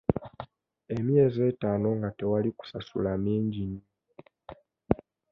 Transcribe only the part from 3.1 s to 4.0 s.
mingi nnyo.